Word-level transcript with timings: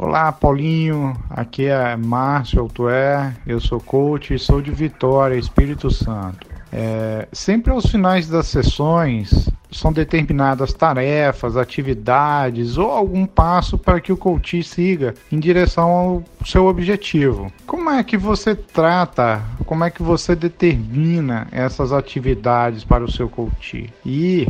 Olá, 0.00 0.30
Paulinho. 0.30 1.12
Aqui 1.28 1.66
é 1.66 1.96
Márcio 1.96 2.60
Altué. 2.60 3.34
Eu 3.44 3.58
sou 3.58 3.80
coach 3.80 4.32
e 4.32 4.38
sou 4.38 4.62
de 4.62 4.70
Vitória, 4.70 5.34
Espírito 5.34 5.90
Santo. 5.90 6.46
É, 6.72 7.26
sempre 7.32 7.72
aos 7.72 7.86
finais 7.86 8.28
das 8.28 8.46
sessões 8.46 9.48
são 9.72 9.92
determinadas 9.92 10.72
tarefas, 10.72 11.56
atividades 11.56 12.78
ou 12.78 12.92
algum 12.92 13.26
passo 13.26 13.76
para 13.76 14.00
que 14.00 14.12
o 14.12 14.16
coach 14.16 14.62
siga 14.62 15.14
em 15.32 15.40
direção 15.40 15.90
ao 15.90 16.24
seu 16.44 16.66
objetivo. 16.66 17.52
Como 17.66 17.90
é 17.90 18.04
que 18.04 18.16
você 18.16 18.54
trata, 18.54 19.42
como 19.66 19.82
é 19.82 19.90
que 19.90 20.02
você 20.02 20.36
determina 20.36 21.48
essas 21.50 21.92
atividades 21.92 22.84
para 22.84 23.02
o 23.02 23.10
seu 23.10 23.28
coach? 23.28 23.92
E 24.06 24.46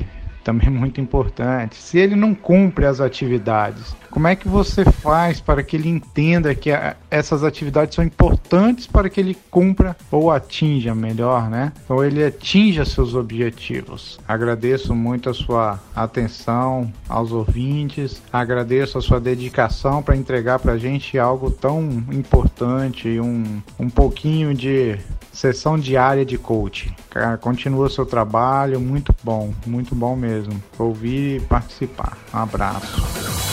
também 0.48 0.70
muito 0.70 0.98
importante. 0.98 1.76
Se 1.76 1.98
ele 1.98 2.16
não 2.16 2.34
cumpre 2.34 2.86
as 2.86 3.02
atividades, 3.02 3.94
como 4.10 4.26
é 4.26 4.34
que 4.34 4.48
você 4.48 4.82
faz 4.82 5.42
para 5.42 5.62
que 5.62 5.76
ele 5.76 5.90
entenda 5.90 6.54
que 6.54 6.72
a, 6.72 6.96
essas 7.10 7.44
atividades 7.44 7.94
são 7.94 8.02
importantes 8.02 8.86
para 8.86 9.10
que 9.10 9.20
ele 9.20 9.36
cumpra 9.50 9.94
ou 10.10 10.30
atinja 10.30 10.94
melhor, 10.94 11.50
né? 11.50 11.70
Ou 11.86 12.02
ele 12.02 12.24
atinja 12.24 12.86
seus 12.86 13.14
objetivos. 13.14 14.18
Agradeço 14.26 14.94
muito 14.94 15.28
a 15.28 15.34
sua 15.34 15.78
atenção 15.94 16.90
aos 17.06 17.30
ouvintes, 17.30 18.22
agradeço 18.32 18.96
a 18.96 19.02
sua 19.02 19.20
dedicação 19.20 20.02
para 20.02 20.16
entregar 20.16 20.58
para 20.60 20.72
a 20.72 20.78
gente 20.78 21.18
algo 21.18 21.50
tão 21.50 21.82
importante, 22.10 23.20
um, 23.20 23.60
um 23.78 23.90
pouquinho 23.90 24.54
de 24.54 24.98
sessão 25.32 25.78
diária 25.78 26.24
de 26.24 26.36
coaching. 26.36 26.92
Continua 27.40 27.88
seu 27.90 28.06
trabalho, 28.06 28.80
muito 28.80 29.14
bom, 29.22 29.52
muito 29.66 29.94
bom 29.94 30.16
mesmo. 30.16 30.62
Ouvir 30.78 31.36
e 31.36 31.40
participar. 31.40 32.16
Um 32.32 32.38
abraço. 32.38 33.02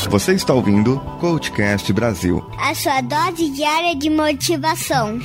Você 0.10 0.34
está 0.34 0.54
ouvindo 0.54 1.00
Coachcast 1.20 1.92
Brasil. 1.92 2.44
A 2.60 2.76
sua 2.76 3.02
dose 3.02 3.50
diária 3.50 3.96
de 3.96 4.10
motivação. 4.10 5.20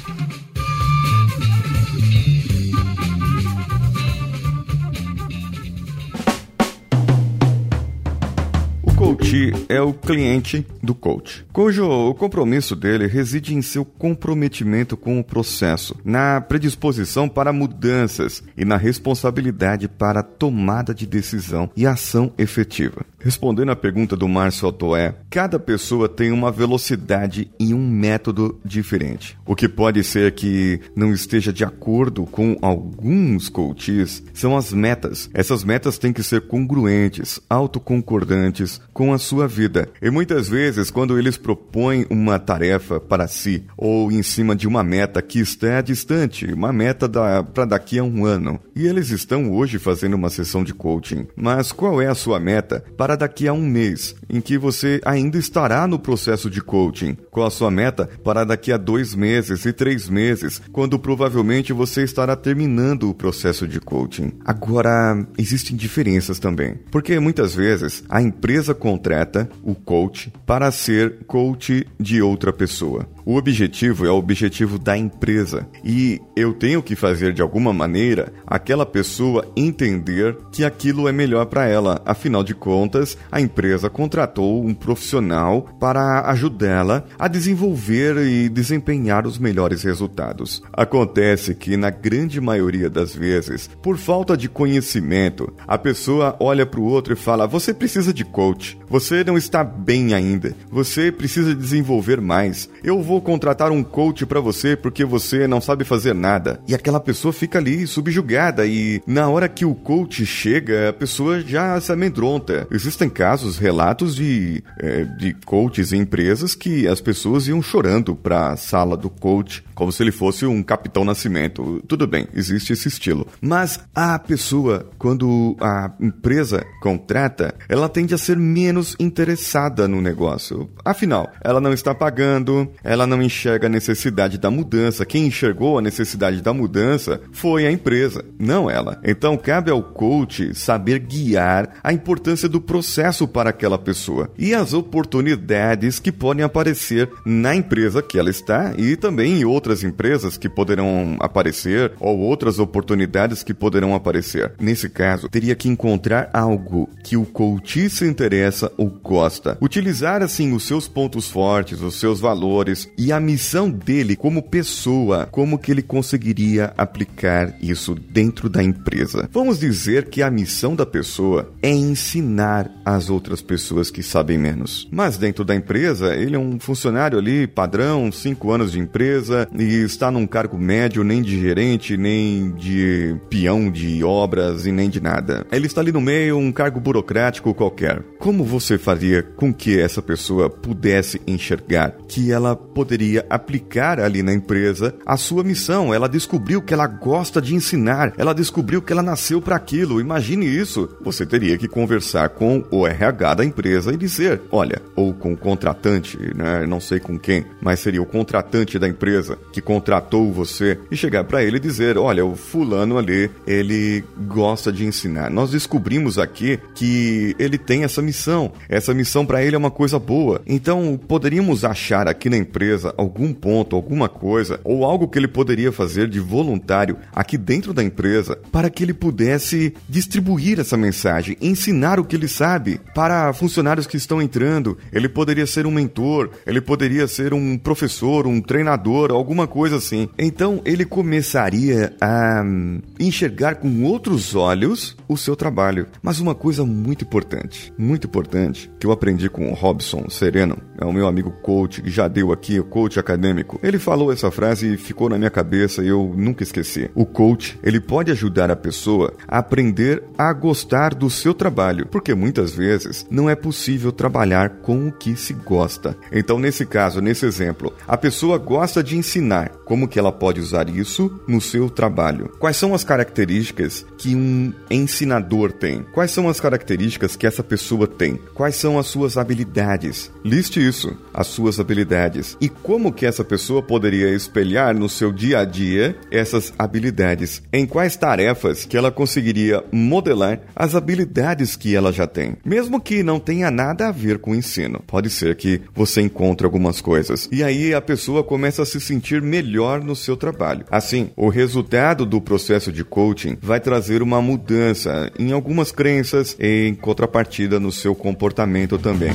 Coach 9.30 9.52
é 9.68 9.80
o 9.80 9.92
cliente 9.92 10.66
do 10.82 10.92
coach, 10.92 11.46
cujo 11.52 11.86
o 11.86 12.12
compromisso 12.14 12.74
dele 12.74 13.06
reside 13.06 13.54
em 13.54 13.62
seu 13.62 13.84
comprometimento 13.84 14.96
com 14.96 15.20
o 15.20 15.24
processo, 15.24 15.94
na 16.04 16.40
predisposição 16.40 17.28
para 17.28 17.52
mudanças 17.52 18.42
e 18.56 18.64
na 18.64 18.76
responsabilidade 18.76 19.86
para 19.86 20.24
tomada 20.24 20.92
de 20.92 21.06
decisão 21.06 21.70
e 21.76 21.86
ação 21.86 22.32
efetiva. 22.36 23.06
Respondendo 23.20 23.70
à 23.70 23.76
pergunta 23.76 24.16
do 24.16 24.26
Márcio 24.26 24.68
Otoé, 24.68 25.14
cada 25.28 25.58
pessoa 25.58 26.08
tem 26.08 26.32
uma 26.32 26.50
velocidade 26.50 27.50
e 27.60 27.74
um 27.74 27.86
método 27.86 28.58
diferente. 28.64 29.38
O 29.46 29.54
que 29.54 29.68
pode 29.68 30.02
ser 30.02 30.32
que 30.32 30.80
não 30.96 31.12
esteja 31.12 31.52
de 31.52 31.62
acordo 31.62 32.24
com 32.24 32.56
alguns 32.62 33.50
coaches 33.50 34.22
são 34.32 34.56
as 34.56 34.72
metas. 34.72 35.28
Essas 35.34 35.62
metas 35.62 35.98
têm 35.98 36.14
que 36.14 36.22
ser 36.22 36.42
congruentes, 36.42 37.38
autoconcordantes 37.48 38.80
com 38.92 39.12
a 39.12 39.18
sua 39.18 39.46
vida. 39.46 39.90
E 40.00 40.10
muitas 40.10 40.48
vezes, 40.48 40.90
quando 40.90 41.18
eles 41.18 41.36
propõem 41.36 42.06
uma 42.08 42.38
tarefa 42.38 42.98
para 42.98 43.28
si 43.28 43.64
ou 43.76 44.10
em 44.10 44.22
cima 44.22 44.56
de 44.56 44.66
uma 44.66 44.82
meta 44.82 45.20
que 45.20 45.40
está 45.40 45.82
distante, 45.82 46.46
uma 46.52 46.72
meta 46.72 47.06
da, 47.06 47.42
para 47.42 47.66
daqui 47.66 47.98
a 47.98 48.02
um 48.02 48.24
ano, 48.24 48.58
e 48.74 48.86
eles 48.86 49.10
estão 49.10 49.52
hoje 49.52 49.78
fazendo 49.78 50.14
uma 50.14 50.30
sessão 50.30 50.64
de 50.64 50.72
coaching, 50.72 51.26
mas 51.36 51.70
qual 51.70 52.00
é 52.00 52.06
a 52.06 52.14
sua 52.14 52.40
meta 52.40 52.82
para 52.96 53.09
para 53.10 53.16
daqui 53.16 53.48
a 53.48 53.52
um 53.52 53.66
mês, 53.66 54.14
em 54.28 54.40
que 54.40 54.56
você 54.56 55.00
ainda 55.04 55.36
estará 55.36 55.84
no 55.84 55.98
processo 55.98 56.48
de 56.48 56.62
coaching. 56.62 57.16
Qual 57.28 57.44
a 57.44 57.50
sua 57.50 57.68
meta 57.68 58.08
para 58.22 58.44
daqui 58.44 58.70
a 58.70 58.76
dois 58.76 59.16
meses 59.16 59.64
e 59.64 59.72
três 59.72 60.08
meses, 60.08 60.62
quando 60.70 60.96
provavelmente 60.96 61.72
você 61.72 62.04
estará 62.04 62.36
terminando 62.36 63.10
o 63.10 63.14
processo 63.14 63.66
de 63.66 63.80
coaching. 63.80 64.34
Agora, 64.44 65.26
existem 65.36 65.76
diferenças 65.76 66.38
também, 66.38 66.76
porque 66.92 67.18
muitas 67.18 67.52
vezes 67.52 68.04
a 68.08 68.22
empresa 68.22 68.76
contrata 68.76 69.50
o 69.64 69.74
coach 69.74 70.32
para 70.46 70.70
ser 70.70 71.24
coach 71.26 71.84
de 71.98 72.22
outra 72.22 72.52
pessoa. 72.52 73.08
O 73.24 73.36
objetivo 73.36 74.06
é 74.06 74.10
o 74.10 74.16
objetivo 74.16 74.78
da 74.78 74.96
empresa 74.96 75.68
e 75.84 76.20
eu 76.34 76.52
tenho 76.52 76.82
que 76.82 76.96
fazer 76.96 77.32
de 77.32 77.42
alguma 77.42 77.72
maneira 77.72 78.32
aquela 78.46 78.86
pessoa 78.86 79.46
entender 79.56 80.36
que 80.52 80.64
aquilo 80.64 81.08
é 81.08 81.12
melhor 81.12 81.46
para 81.46 81.66
ela. 81.66 82.00
Afinal 82.04 82.42
de 82.42 82.54
contas, 82.54 83.16
a 83.30 83.40
empresa 83.40 83.90
contratou 83.90 84.64
um 84.64 84.74
profissional 84.74 85.68
para 85.78 86.28
ajudá-la 86.30 87.04
a 87.18 87.28
desenvolver 87.28 88.16
e 88.18 88.48
desempenhar 88.48 89.26
os 89.26 89.38
melhores 89.38 89.82
resultados. 89.82 90.62
Acontece 90.72 91.54
que, 91.54 91.76
na 91.76 91.90
grande 91.90 92.40
maioria 92.40 92.88
das 92.88 93.14
vezes, 93.14 93.68
por 93.82 93.96
falta 93.96 94.36
de 94.36 94.48
conhecimento, 94.48 95.52
a 95.66 95.76
pessoa 95.76 96.36
olha 96.40 96.64
para 96.64 96.80
o 96.80 96.84
outro 96.84 97.12
e 97.12 97.16
fala: 97.16 97.46
Você 97.46 97.74
precisa 97.74 98.12
de 98.12 98.24
coach, 98.24 98.78
você 98.88 99.24
não 99.24 99.36
está 99.36 99.64
bem 99.64 100.14
ainda, 100.14 100.54
você 100.70 101.10
precisa 101.10 101.54
desenvolver 101.54 102.20
mais. 102.20 102.68
Eu 102.82 103.02
vou 103.02 103.09
contratar 103.18 103.70
um 103.70 103.82
coach 103.82 104.26
para 104.26 104.40
você 104.40 104.76
porque 104.76 105.06
você 105.06 105.48
não 105.48 105.58
sabe 105.58 105.84
fazer 105.84 106.14
nada. 106.14 106.60
E 106.68 106.74
aquela 106.74 107.00
pessoa 107.00 107.32
fica 107.32 107.58
ali 107.58 107.86
subjugada 107.86 108.66
e 108.66 109.00
na 109.06 109.26
hora 109.30 109.48
que 109.48 109.64
o 109.64 109.74
coach 109.74 110.26
chega, 110.26 110.90
a 110.90 110.92
pessoa 110.92 111.40
já 111.40 111.80
se 111.80 111.90
amedronta. 111.90 112.68
Existem 112.70 113.08
casos, 113.08 113.56
relatos 113.56 114.14
de, 114.14 114.62
é, 114.78 115.04
de 115.04 115.32
coaches 115.46 115.94
em 115.94 116.02
empresas 116.02 116.54
que 116.54 116.86
as 116.86 117.00
pessoas 117.00 117.48
iam 117.48 117.62
chorando 117.62 118.14
para 118.14 118.50
a 118.50 118.56
sala 118.56 118.98
do 118.98 119.08
coach 119.08 119.64
como 119.80 119.90
se 119.90 120.02
ele 120.02 120.12
fosse 120.12 120.44
um 120.44 120.62
capitão 120.62 121.06
nascimento. 121.06 121.82
Tudo 121.88 122.06
bem, 122.06 122.28
existe 122.34 122.74
esse 122.74 122.86
estilo. 122.86 123.26
Mas 123.40 123.80
a 123.94 124.18
pessoa, 124.18 124.86
quando 124.98 125.56
a 125.58 125.90
empresa 125.98 126.62
contrata, 126.82 127.54
ela 127.66 127.88
tende 127.88 128.12
a 128.12 128.18
ser 128.18 128.36
menos 128.36 128.94
interessada 129.00 129.88
no 129.88 130.02
negócio. 130.02 130.68
Afinal, 130.84 131.32
ela 131.42 131.62
não 131.62 131.72
está 131.72 131.94
pagando, 131.94 132.70
ela 132.84 132.99
não 133.06 133.22
enxerga 133.22 133.66
a 133.66 133.70
necessidade 133.70 134.38
da 134.38 134.50
mudança. 134.50 135.06
Quem 135.06 135.26
enxergou 135.26 135.78
a 135.78 135.82
necessidade 135.82 136.40
da 136.40 136.52
mudança 136.52 137.20
foi 137.32 137.66
a 137.66 137.72
empresa, 137.72 138.24
não 138.38 138.70
ela. 138.70 139.00
Então 139.04 139.36
cabe 139.36 139.70
ao 139.70 139.82
coach 139.82 140.54
saber 140.54 140.98
guiar 141.00 141.78
a 141.82 141.92
importância 141.92 142.48
do 142.48 142.60
processo 142.60 143.26
para 143.26 143.50
aquela 143.50 143.78
pessoa 143.78 144.30
e 144.38 144.54
as 144.54 144.72
oportunidades 144.72 145.98
que 145.98 146.12
podem 146.12 146.44
aparecer 146.44 147.10
na 147.24 147.54
empresa 147.54 148.02
que 148.02 148.18
ela 148.18 148.30
está 148.30 148.72
e 148.76 148.96
também 148.96 149.40
em 149.40 149.44
outras 149.44 149.82
empresas 149.82 150.36
que 150.36 150.48
poderão 150.48 151.16
aparecer 151.20 151.92
ou 152.00 152.18
outras 152.18 152.58
oportunidades 152.58 153.42
que 153.42 153.54
poderão 153.54 153.94
aparecer. 153.94 154.52
Nesse 154.60 154.88
caso, 154.88 155.28
teria 155.28 155.54
que 155.54 155.68
encontrar 155.68 156.30
algo 156.32 156.88
que 157.04 157.16
o 157.16 157.24
coach 157.24 157.88
se 157.88 158.04
interessa 158.04 158.70
ou 158.76 158.88
gosta. 158.88 159.56
Utilizar 159.60 160.22
assim 160.22 160.52
os 160.52 160.64
seus 160.64 160.88
pontos 160.88 161.28
fortes, 161.28 161.80
os 161.80 161.98
seus 161.98 162.20
valores 162.20 162.89
e 162.96 163.12
a 163.12 163.20
missão 163.20 163.70
dele 163.70 164.16
como 164.16 164.42
pessoa, 164.42 165.26
como 165.30 165.58
que 165.58 165.70
ele 165.70 165.82
conseguiria 165.82 166.72
aplicar 166.76 167.56
isso 167.60 167.94
dentro 167.94 168.48
da 168.48 168.62
empresa. 168.62 169.28
Vamos 169.32 169.58
dizer 169.58 170.08
que 170.08 170.22
a 170.22 170.30
missão 170.30 170.74
da 170.74 170.84
pessoa 170.86 171.52
é 171.62 171.70
ensinar 171.70 172.70
as 172.84 173.10
outras 173.10 173.40
pessoas 173.42 173.90
que 173.90 174.02
sabem 174.02 174.38
menos. 174.38 174.88
Mas 174.90 175.16
dentro 175.16 175.44
da 175.44 175.54
empresa, 175.54 176.14
ele 176.14 176.36
é 176.36 176.38
um 176.38 176.58
funcionário 176.58 177.18
ali 177.18 177.46
padrão, 177.46 178.10
cinco 178.12 178.50
anos 178.50 178.72
de 178.72 178.78
empresa, 178.78 179.48
e 179.56 179.82
está 179.82 180.10
num 180.10 180.26
cargo 180.26 180.58
médio, 180.58 181.04
nem 181.04 181.22
de 181.22 181.40
gerente, 181.40 181.96
nem 181.96 182.52
de 182.52 183.16
peão 183.28 183.70
de 183.70 184.02
obras 184.04 184.66
e 184.66 184.72
nem 184.72 184.88
de 184.88 185.00
nada. 185.00 185.46
Ele 185.50 185.66
está 185.66 185.80
ali 185.80 185.92
no 185.92 186.00
meio, 186.00 186.36
um 186.36 186.52
cargo 186.52 186.80
burocrático 186.80 187.54
qualquer. 187.54 188.02
Como 188.18 188.44
você 188.44 188.78
faria 188.78 189.22
com 189.22 189.52
que 189.52 189.78
essa 189.78 190.02
pessoa 190.02 190.50
pudesse 190.50 191.20
enxergar 191.26 191.94
que 192.08 192.32
ela 192.32 192.56
poderia 192.80 193.26
aplicar 193.28 194.00
ali 194.00 194.22
na 194.22 194.32
empresa 194.32 194.94
a 195.04 195.14
sua 195.14 195.44
missão? 195.44 195.92
Ela 195.92 196.08
descobriu 196.08 196.62
que 196.62 196.72
ela 196.72 196.86
gosta 196.86 197.38
de 197.38 197.54
ensinar, 197.54 198.14
ela 198.16 198.32
descobriu 198.32 198.80
que 198.80 198.90
ela 198.90 199.02
nasceu 199.02 199.38
para 199.42 199.54
aquilo. 199.54 200.00
Imagine 200.00 200.46
isso. 200.46 200.88
Você 201.02 201.26
teria 201.26 201.58
que 201.58 201.68
conversar 201.68 202.30
com 202.30 202.64
o 202.70 202.86
RH 202.86 203.34
da 203.34 203.44
empresa 203.44 203.92
e 203.92 203.98
dizer: 203.98 204.40
olha, 204.50 204.80
ou 204.96 205.12
com 205.12 205.34
o 205.34 205.36
contratante, 205.36 206.16
né? 206.34 206.66
Não 206.66 206.80
sei 206.80 206.98
com 206.98 207.18
quem, 207.18 207.44
mas 207.60 207.80
seria 207.80 208.00
o 208.00 208.06
contratante 208.06 208.78
da 208.78 208.88
empresa 208.88 209.36
que 209.52 209.60
contratou 209.60 210.32
você 210.32 210.78
e 210.90 210.96
chegar 210.96 211.24
para 211.24 211.44
ele 211.44 211.58
e 211.58 211.60
dizer: 211.60 211.98
olha, 211.98 212.24
o 212.24 212.34
fulano 212.34 212.96
ali, 212.96 213.30
ele 213.46 214.02
gosta 214.26 214.72
de 214.72 214.86
ensinar. 214.86 215.30
Nós 215.30 215.50
descobrimos 215.50 216.18
aqui 216.18 216.58
que 216.74 217.36
ele 217.38 217.58
tem 217.58 217.84
essa 217.84 218.00
missão. 218.00 218.50
Essa 218.70 218.94
missão 218.94 219.26
para 219.26 219.44
ele 219.44 219.54
é 219.54 219.58
uma 219.58 219.70
coisa 219.70 219.98
boa. 219.98 220.40
Então, 220.46 220.98
poderíamos 221.06 221.62
achar 221.62 222.08
aqui 222.08 222.30
na 222.30 222.38
empresa 222.38 222.69
empresa 222.70 222.94
algum 222.96 223.32
ponto, 223.32 223.74
alguma 223.74 224.08
coisa, 224.08 224.60
ou 224.62 224.84
algo 224.84 225.08
que 225.08 225.18
ele 225.18 225.26
poderia 225.26 225.72
fazer 225.72 226.08
de 226.08 226.20
voluntário 226.20 226.96
aqui 227.12 227.36
dentro 227.36 227.74
da 227.74 227.82
empresa 227.82 228.38
para 228.52 228.70
que 228.70 228.84
ele 228.84 228.94
pudesse 228.94 229.74
distribuir 229.88 230.60
essa 230.60 230.76
mensagem, 230.76 231.36
ensinar 231.40 231.98
o 231.98 232.04
que 232.04 232.14
ele 232.14 232.28
sabe 232.28 232.80
para 232.94 233.32
funcionários 233.32 233.86
que 233.86 233.96
estão 233.96 234.22
entrando. 234.22 234.78
Ele 234.92 235.08
poderia 235.08 235.46
ser 235.46 235.66
um 235.66 235.70
mentor, 235.70 236.30
ele 236.46 236.60
poderia 236.60 237.08
ser 237.08 237.34
um 237.34 237.58
professor, 237.58 238.26
um 238.26 238.40
treinador, 238.40 239.10
alguma 239.10 239.46
coisa 239.46 239.76
assim. 239.76 240.08
Então 240.18 240.60
ele 240.64 240.84
começaria 240.84 241.94
a 242.00 242.42
hum, 242.44 242.80
enxergar 242.98 243.56
com 243.56 243.82
outros 243.84 244.34
olhos 244.34 244.96
o 245.08 245.16
seu 245.16 245.34
trabalho. 245.34 245.86
Mas 246.02 246.20
uma 246.20 246.34
coisa 246.34 246.64
muito 246.64 247.04
importante, 247.04 247.72
muito 247.76 248.06
importante, 248.06 248.70
que 248.78 248.86
eu 248.86 248.92
aprendi 248.92 249.28
com 249.28 249.50
o 249.50 249.54
Robson 249.54 250.08
Sereno, 250.08 250.56
é 250.78 250.84
o 250.84 250.92
meu 250.92 251.06
amigo 251.06 251.30
coach 251.42 251.82
que 251.82 251.90
já 251.90 252.08
deu 252.08 252.32
aqui, 252.32 252.59
o 252.60 252.64
coach 252.64 252.98
acadêmico. 252.98 253.58
Ele 253.62 253.78
falou 253.78 254.12
essa 254.12 254.30
frase 254.30 254.74
e 254.74 254.76
ficou 254.76 255.08
na 255.08 255.18
minha 255.18 255.30
cabeça 255.30 255.82
e 255.82 255.88
eu 255.88 256.14
nunca 256.16 256.42
esqueci. 256.42 256.90
O 256.94 257.04
coach, 257.04 257.58
ele 257.62 257.80
pode 257.80 258.10
ajudar 258.10 258.50
a 258.50 258.56
pessoa 258.56 259.14
a 259.26 259.38
aprender 259.38 260.02
a 260.16 260.32
gostar 260.32 260.94
do 260.94 261.10
seu 261.10 261.34
trabalho, 261.34 261.86
porque 261.90 262.14
muitas 262.14 262.54
vezes 262.54 263.06
não 263.10 263.28
é 263.28 263.34
possível 263.34 263.90
trabalhar 263.90 264.60
com 264.62 264.88
o 264.88 264.92
que 264.92 265.16
se 265.16 265.32
gosta. 265.32 265.96
Então, 266.12 266.38
nesse 266.38 266.66
caso, 266.66 267.00
nesse 267.00 267.26
exemplo, 267.26 267.72
a 267.86 267.96
pessoa 267.96 268.38
gosta 268.38 268.82
de 268.82 268.96
ensinar. 268.96 269.50
Como 269.64 269.88
que 269.88 269.98
ela 269.98 270.12
pode 270.12 270.40
usar 270.40 270.68
isso 270.68 271.20
no 271.26 271.40
seu 271.40 271.70
trabalho? 271.70 272.30
Quais 272.38 272.56
são 272.56 272.74
as 272.74 272.84
características 272.84 273.86
que 273.96 274.14
um 274.14 274.52
ensinador 274.70 275.52
tem? 275.52 275.84
Quais 275.92 276.10
são 276.10 276.28
as 276.28 276.40
características 276.40 277.16
que 277.16 277.26
essa 277.26 277.42
pessoa 277.42 277.86
tem? 277.86 278.18
Quais 278.34 278.56
são 278.56 278.78
as 278.78 278.86
suas 278.86 279.16
habilidades? 279.16 280.10
Liste 280.24 280.66
isso, 280.66 280.96
as 281.14 281.28
suas 281.28 281.58
habilidades. 281.58 282.36
E 282.40 282.48
como 282.62 282.92
que 282.92 283.06
essa 283.06 283.24
pessoa 283.24 283.62
poderia 283.62 284.10
espelhar 284.10 284.74
no 284.74 284.88
seu 284.88 285.12
dia 285.12 285.40
a 285.40 285.44
dia 285.44 285.96
essas 286.10 286.52
habilidades? 286.58 287.42
Em 287.52 287.66
quais 287.66 287.96
tarefas 287.96 288.64
que 288.64 288.76
ela 288.76 288.90
conseguiria 288.90 289.64
modelar 289.72 290.40
as 290.54 290.74
habilidades 290.74 291.56
que 291.56 291.74
ela 291.74 291.92
já 291.92 292.06
tem? 292.06 292.36
Mesmo 292.44 292.80
que 292.80 293.02
não 293.02 293.18
tenha 293.18 293.50
nada 293.50 293.88
a 293.88 293.92
ver 293.92 294.18
com 294.18 294.32
o 294.32 294.34
ensino. 294.34 294.82
Pode 294.86 295.10
ser 295.10 295.36
que 295.36 295.60
você 295.74 296.00
encontre 296.00 296.44
algumas 296.44 296.80
coisas. 296.80 297.28
E 297.32 297.42
aí 297.42 297.74
a 297.74 297.80
pessoa 297.80 298.22
começa 298.22 298.62
a 298.62 298.66
se 298.66 298.80
sentir 298.80 299.22
melhor 299.22 299.82
no 299.82 299.96
seu 299.96 300.16
trabalho. 300.16 300.64
Assim, 300.70 301.10
o 301.16 301.28
resultado 301.28 302.04
do 302.04 302.20
processo 302.20 302.72
de 302.72 302.84
coaching 302.84 303.36
vai 303.40 303.60
trazer 303.60 304.02
uma 304.02 304.20
mudança 304.20 305.10
em 305.18 305.32
algumas 305.32 305.72
crenças 305.72 306.36
e 306.38 306.68
em 306.68 306.74
contrapartida 306.74 307.58
no 307.58 307.72
seu 307.72 307.94
comportamento 307.94 308.78
também 308.78 309.12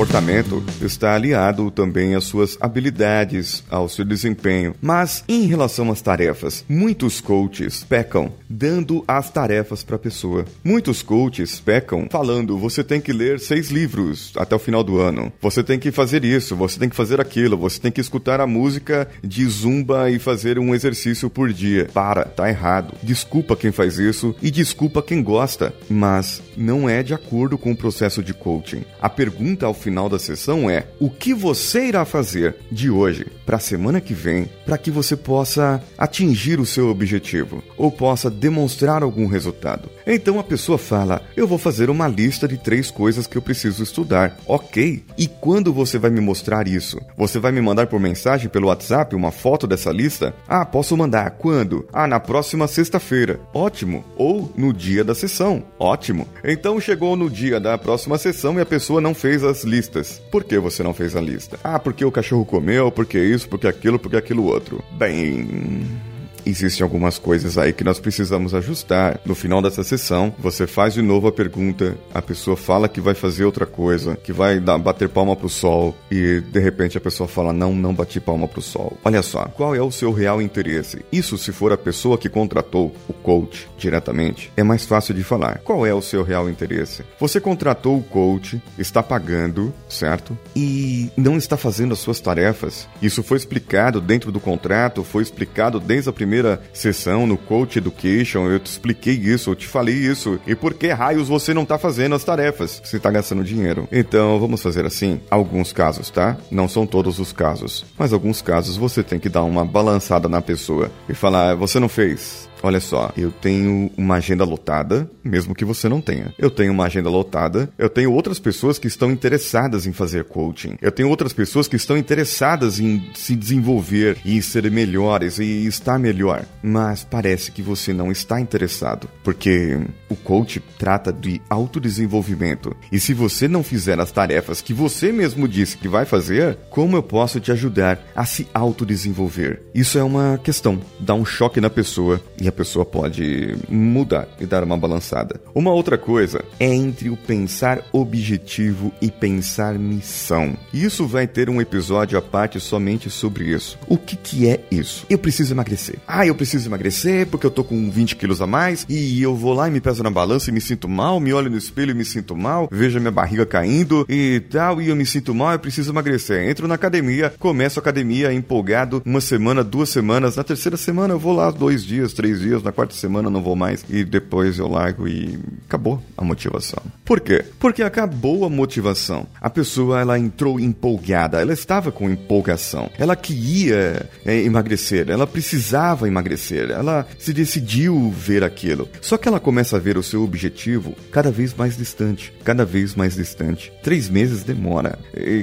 comportamento 0.00 0.64
está 0.80 1.14
aliado 1.14 1.70
também 1.70 2.14
às 2.14 2.24
suas 2.24 2.56
habilidades, 2.58 3.62
ao 3.68 3.86
seu 3.86 4.02
desempenho. 4.02 4.74
Mas 4.80 5.22
em 5.28 5.42
relação 5.42 5.90
às 5.90 6.00
tarefas, 6.00 6.64
muitos 6.66 7.20
coaches 7.20 7.84
pecam 7.84 8.32
dando 8.48 9.04
as 9.06 9.30
tarefas 9.30 9.84
para 9.84 9.96
a 9.96 9.98
pessoa. 9.98 10.46
Muitos 10.64 11.02
coaches 11.02 11.60
pecam 11.60 12.08
falando: 12.10 12.56
você 12.56 12.82
tem 12.82 12.98
que 12.98 13.12
ler 13.12 13.40
seis 13.40 13.68
livros 13.68 14.32
até 14.36 14.56
o 14.56 14.58
final 14.58 14.82
do 14.82 14.98
ano. 14.98 15.30
Você 15.38 15.62
tem 15.62 15.78
que 15.78 15.92
fazer 15.92 16.24
isso, 16.24 16.56
você 16.56 16.78
tem 16.78 16.88
que 16.88 16.96
fazer 16.96 17.20
aquilo, 17.20 17.58
você 17.58 17.78
tem 17.78 17.92
que 17.92 18.00
escutar 18.00 18.40
a 18.40 18.46
música 18.46 19.06
de 19.22 19.46
zumba 19.46 20.10
e 20.10 20.18
fazer 20.18 20.58
um 20.58 20.74
exercício 20.74 21.28
por 21.28 21.52
dia. 21.52 21.90
Para, 21.92 22.24
tá 22.24 22.48
errado. 22.48 22.94
Desculpa 23.02 23.54
quem 23.54 23.70
faz 23.70 23.98
isso 23.98 24.34
e 24.40 24.50
desculpa 24.50 25.02
quem 25.02 25.22
gosta, 25.22 25.74
mas 25.90 26.40
não 26.56 26.88
é 26.88 27.02
de 27.02 27.12
acordo 27.12 27.58
com 27.58 27.72
o 27.72 27.76
processo 27.76 28.22
de 28.22 28.32
coaching. 28.32 28.82
A 28.98 29.10
pergunta 29.10 29.66
ao 29.66 29.74
final 29.74 29.89
da 30.08 30.18
sessão 30.18 30.70
é: 30.70 30.86
o 30.98 31.10
que 31.10 31.34
você 31.34 31.86
irá 31.86 32.04
fazer 32.04 32.56
de 32.70 32.90
hoje 32.90 33.26
para 33.44 33.56
a 33.56 33.60
semana 33.60 34.00
que 34.00 34.14
vem 34.14 34.48
para 34.64 34.78
que 34.78 34.90
você 34.90 35.16
possa 35.16 35.82
atingir 35.98 36.60
o 36.60 36.66
seu 36.66 36.88
objetivo 36.88 37.62
ou 37.76 37.90
possa 37.90 38.30
demonstrar 38.30 39.02
algum 39.02 39.26
resultado? 39.26 39.88
Então 40.06 40.38
a 40.38 40.44
pessoa 40.44 40.78
fala: 40.78 41.22
eu 41.36 41.46
vou 41.46 41.58
fazer 41.58 41.90
uma 41.90 42.08
lista 42.08 42.46
de 42.46 42.56
três 42.56 42.90
coisas 42.90 43.26
que 43.26 43.36
eu 43.36 43.42
preciso 43.42 43.82
estudar. 43.82 44.36
Ok. 44.46 45.04
E 45.16 45.26
quando 45.26 45.72
você 45.72 45.98
vai 45.98 46.10
me 46.10 46.20
mostrar 46.20 46.66
isso? 46.66 47.00
Você 47.16 47.38
vai 47.38 47.52
me 47.52 47.60
mandar 47.60 47.86
por 47.86 48.00
mensagem 48.00 48.48
pelo 48.48 48.68
WhatsApp 48.68 49.14
uma 49.14 49.30
foto 49.30 49.66
dessa 49.66 49.90
lista? 49.90 50.34
Ah, 50.48 50.64
posso 50.64 50.96
mandar. 50.96 51.30
Quando? 51.32 51.86
Ah, 51.92 52.06
na 52.06 52.20
próxima 52.20 52.66
sexta-feira. 52.66 53.40
Ótimo. 53.52 54.04
Ou 54.16 54.52
no 54.56 54.72
dia 54.72 55.04
da 55.04 55.14
sessão. 55.14 55.62
Ótimo. 55.78 56.26
Então 56.44 56.80
chegou 56.80 57.16
no 57.16 57.30
dia 57.30 57.60
da 57.60 57.76
próxima 57.78 58.18
sessão 58.18 58.58
e 58.58 58.60
a 58.60 58.66
pessoa 58.66 59.00
não 59.00 59.14
fez 59.14 59.44
as 59.44 59.64
listas. 59.64 60.20
Por 60.30 60.44
que 60.44 60.58
você 60.58 60.82
não 60.82 60.94
fez 60.94 61.16
a 61.16 61.20
lista? 61.20 61.58
Ah, 61.62 61.78
porque 61.78 62.04
o 62.04 62.12
cachorro 62.12 62.44
comeu, 62.44 62.90
porque 62.90 63.18
isso, 63.18 63.48
porque 63.48 63.66
aquilo, 63.66 63.98
porque 63.98 64.16
aquilo 64.16 64.44
outro. 64.44 64.82
Bem 64.92 66.09
existem 66.50 66.84
algumas 66.84 67.18
coisas 67.18 67.56
aí 67.56 67.72
que 67.72 67.84
nós 67.84 67.98
precisamos 67.98 68.54
ajustar. 68.54 69.20
No 69.24 69.34
final 69.34 69.62
dessa 69.62 69.82
sessão, 69.82 70.34
você 70.38 70.66
faz 70.66 70.94
de 70.94 71.02
novo 71.02 71.28
a 71.28 71.32
pergunta, 71.32 71.96
a 72.12 72.20
pessoa 72.20 72.56
fala 72.56 72.88
que 72.88 73.00
vai 73.00 73.14
fazer 73.14 73.44
outra 73.44 73.66
coisa, 73.66 74.16
que 74.16 74.32
vai 74.32 74.60
dar, 74.60 74.78
bater 74.78 75.08
palma 75.08 75.36
pro 75.36 75.48
sol 75.48 75.94
e 76.10 76.40
de 76.40 76.60
repente 76.60 76.98
a 76.98 77.00
pessoa 77.00 77.28
fala 77.28 77.52
não, 77.52 77.74
não 77.74 77.94
bati 77.94 78.20
palma 78.20 78.48
pro 78.48 78.62
sol. 78.62 78.96
Olha 79.04 79.22
só, 79.22 79.44
qual 79.44 79.74
é 79.74 79.82
o 79.82 79.90
seu 79.90 80.12
real 80.12 80.40
interesse? 80.42 81.04
Isso 81.12 81.38
se 81.38 81.52
for 81.52 81.72
a 81.72 81.78
pessoa 81.78 82.18
que 82.18 82.28
contratou 82.28 82.94
o 83.08 83.12
coach 83.12 83.68
diretamente, 83.78 84.52
é 84.56 84.62
mais 84.62 84.84
fácil 84.84 85.14
de 85.14 85.22
falar. 85.22 85.58
Qual 85.64 85.86
é 85.86 85.94
o 85.94 86.02
seu 86.02 86.22
real 86.22 86.48
interesse? 86.48 87.04
Você 87.18 87.40
contratou 87.40 87.98
o 87.98 88.02
coach, 88.02 88.60
está 88.78 89.02
pagando, 89.02 89.72
certo? 89.88 90.36
E 90.54 91.10
não 91.16 91.36
está 91.36 91.56
fazendo 91.56 91.92
as 91.92 91.98
suas 91.98 92.20
tarefas. 92.20 92.88
Isso 93.00 93.22
foi 93.22 93.36
explicado 93.36 94.00
dentro 94.00 94.32
do 94.32 94.40
contrato, 94.40 95.04
foi 95.04 95.22
explicado 95.22 95.78
desde 95.78 96.08
a 96.08 96.12
primeira 96.12 96.39
primeira 96.40 96.60
sessão 96.72 97.26
no 97.26 97.36
Coach 97.36 97.78
Education, 97.78 98.48
eu 98.48 98.58
te 98.58 98.66
expliquei 98.66 99.14
isso, 99.14 99.50
eu 99.50 99.54
te 99.54 99.66
falei 99.66 99.94
isso. 99.94 100.40
E 100.46 100.54
por 100.54 100.72
que 100.74 100.88
raios 100.88 101.28
você 101.28 101.52
não 101.52 101.66
tá 101.66 101.78
fazendo 101.78 102.14
as 102.14 102.24
tarefas? 102.24 102.80
Você 102.82 102.98
tá 102.98 103.10
gastando 103.10 103.44
dinheiro. 103.44 103.86
Então, 103.92 104.38
vamos 104.40 104.62
fazer 104.62 104.86
assim? 104.86 105.20
Alguns 105.30 105.72
casos, 105.72 106.08
tá? 106.08 106.38
Não 106.50 106.68
são 106.68 106.86
todos 106.86 107.18
os 107.18 107.32
casos. 107.32 107.84
Mas 107.98 108.12
alguns 108.12 108.40
casos 108.40 108.76
você 108.76 109.02
tem 109.02 109.18
que 109.18 109.28
dar 109.28 109.42
uma 109.42 109.64
balançada 109.64 110.28
na 110.28 110.40
pessoa 110.40 110.90
e 111.08 111.14
falar: 111.14 111.54
você 111.54 111.78
não 111.78 111.88
fez. 111.88 112.48
Olha 112.62 112.80
só, 112.80 113.12
eu 113.16 113.30
tenho 113.30 113.90
uma 113.96 114.16
agenda 114.16 114.44
lotada, 114.44 115.10
mesmo 115.24 115.54
que 115.54 115.64
você 115.64 115.88
não 115.88 116.00
tenha. 116.00 116.34
Eu 116.38 116.50
tenho 116.50 116.72
uma 116.72 116.84
agenda 116.84 117.08
lotada, 117.08 117.70
eu 117.78 117.88
tenho 117.88 118.12
outras 118.12 118.38
pessoas 118.38 118.78
que 118.78 118.86
estão 118.86 119.10
interessadas 119.10 119.86
em 119.86 119.92
fazer 119.92 120.24
coaching. 120.24 120.76
Eu 120.80 120.92
tenho 120.92 121.08
outras 121.08 121.32
pessoas 121.32 121.66
que 121.66 121.76
estão 121.76 121.96
interessadas 121.96 122.78
em 122.78 123.10
se 123.14 123.34
desenvolver 123.34 124.18
e 124.24 124.42
ser 124.42 124.70
melhores 124.70 125.38
e 125.38 125.66
estar 125.66 125.98
melhor. 125.98 126.44
Mas 126.62 127.04
parece 127.04 127.50
que 127.50 127.62
você 127.62 127.92
não 127.92 128.12
está 128.12 128.40
interessado, 128.40 129.08
porque 129.24 129.78
o 130.08 130.16
coach 130.16 130.62
trata 130.78 131.12
de 131.12 131.40
autodesenvolvimento. 131.48 132.76
E 132.92 133.00
se 133.00 133.14
você 133.14 133.48
não 133.48 133.62
fizer 133.62 133.98
as 134.00 134.12
tarefas 134.12 134.60
que 134.60 134.74
você 134.74 135.12
mesmo 135.12 135.48
disse 135.48 135.76
que 135.76 135.88
vai 135.88 136.04
fazer, 136.04 136.58
como 136.68 136.96
eu 136.96 137.02
posso 137.02 137.40
te 137.40 137.50
ajudar 137.52 137.98
a 138.14 138.24
se 138.24 138.46
autodesenvolver? 138.52 139.62
Isso 139.74 139.98
é 139.98 140.02
uma 140.02 140.38
questão, 140.42 140.80
dá 140.98 141.14
um 141.14 141.24
choque 141.24 141.60
na 141.60 141.70
pessoa 141.70 142.20
e 142.40 142.49
a 142.50 142.52
pessoa 142.52 142.84
pode 142.84 143.56
mudar 143.68 144.28
e 144.38 144.44
dar 144.44 144.62
uma 144.62 144.76
balançada. 144.76 145.40
Uma 145.54 145.72
outra 145.72 145.96
coisa 145.96 146.44
é 146.58 146.66
entre 146.66 147.08
o 147.08 147.16
pensar 147.16 147.82
objetivo 147.92 148.92
e 149.00 149.10
pensar 149.10 149.78
missão. 149.78 150.56
Isso 150.72 151.06
vai 151.06 151.26
ter 151.26 151.48
um 151.48 151.60
episódio 151.60 152.18
à 152.18 152.22
parte 152.22 152.60
somente 152.60 153.08
sobre 153.08 153.44
isso. 153.44 153.78
O 153.86 153.96
que, 153.96 154.16
que 154.16 154.48
é 154.48 154.60
isso? 154.70 155.06
Eu 155.08 155.18
preciso 155.18 155.54
emagrecer. 155.54 155.96
Ah, 156.06 156.26
eu 156.26 156.34
preciso 156.34 156.68
emagrecer 156.68 157.26
porque 157.26 157.46
eu 157.46 157.50
tô 157.50 157.64
com 157.64 157.90
20 157.90 158.16
quilos 158.16 158.42
a 158.42 158.46
mais 158.46 158.84
e 158.88 159.22
eu 159.22 159.34
vou 159.34 159.54
lá 159.54 159.68
e 159.68 159.70
me 159.70 159.80
peso 159.80 160.02
na 160.02 160.10
balança 160.10 160.50
e 160.50 160.52
me 160.52 160.60
sinto 160.60 160.88
mal, 160.88 161.20
me 161.20 161.32
olho 161.32 161.50
no 161.50 161.56
espelho 161.56 161.92
e 161.92 161.94
me 161.94 162.04
sinto 162.04 162.36
mal, 162.36 162.68
vejo 162.70 162.98
minha 162.98 163.10
barriga 163.10 163.46
caindo 163.46 164.04
e 164.08 164.40
tal, 164.50 164.82
e 164.82 164.88
eu 164.88 164.96
me 164.96 165.06
sinto 165.06 165.34
mal, 165.34 165.52
eu 165.52 165.58
preciso 165.58 165.92
emagrecer. 165.92 166.48
Entro 166.48 166.66
na 166.66 166.74
academia, 166.74 167.32
começo 167.38 167.78
a 167.78 167.82
academia 167.82 168.32
empolgado, 168.32 169.02
uma 169.04 169.20
semana, 169.20 169.62
duas 169.62 169.88
semanas, 169.88 170.36
na 170.36 170.44
terceira 170.44 170.76
semana 170.76 171.14
eu 171.14 171.18
vou 171.18 171.34
lá 171.34 171.50
dois 171.50 171.84
dias, 171.84 172.12
três 172.12 172.39
dias, 172.40 172.62
na 172.62 172.72
quarta 172.72 172.94
semana 172.94 173.30
não 173.30 173.42
vou 173.42 173.54
mais 173.54 173.84
e 173.88 174.04
depois 174.04 174.58
eu 174.58 174.68
largo 174.68 175.06
e 175.06 175.38
acabou 175.66 176.02
a 176.16 176.24
motivação. 176.24 176.82
Por 177.04 177.20
quê? 177.20 177.44
Porque 177.58 177.82
acabou 177.82 178.44
a 178.44 178.50
motivação. 178.50 179.26
A 179.40 179.50
pessoa 179.50 180.00
ela 180.00 180.18
entrou 180.18 180.58
empolgada, 180.58 181.40
ela 181.40 181.52
estava 181.52 181.92
com 181.92 182.10
empolgação, 182.10 182.90
ela 182.98 183.14
queria 183.14 184.08
é, 184.24 184.42
emagrecer, 184.42 185.08
ela 185.10 185.26
precisava 185.26 186.08
emagrecer, 186.08 186.70
ela 186.70 187.06
se 187.18 187.32
decidiu 187.32 188.10
ver 188.10 188.42
aquilo. 188.42 188.88
Só 189.00 189.16
que 189.16 189.28
ela 189.28 189.40
começa 189.40 189.76
a 189.76 189.80
ver 189.80 189.96
o 189.96 190.02
seu 190.02 190.22
objetivo 190.22 190.94
cada 191.12 191.30
vez 191.30 191.54
mais 191.54 191.76
distante, 191.76 192.32
cada 192.44 192.64
vez 192.64 192.94
mais 192.94 193.14
distante. 193.14 193.72
Três 193.82 194.08
meses 194.08 194.42
demora, 194.42 194.98